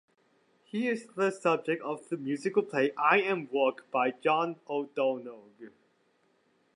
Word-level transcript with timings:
He 0.65 0.87
is 0.87 1.05
the 1.15 1.29
subject 1.29 1.83
of 1.83 2.09
the 2.09 2.17
musical 2.17 2.63
play 2.63 2.91
"I 2.97 3.21
am 3.21 3.47
Work" 3.51 3.91
by 3.91 4.09
John 4.09 4.55
O'Donoghue. 4.67 5.73